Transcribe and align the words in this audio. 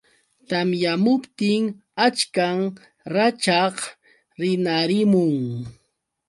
Tamyamuptin 0.49 1.63
achkan 2.05 2.57
rachaq 3.13 3.75
rinarimun. 4.39 5.37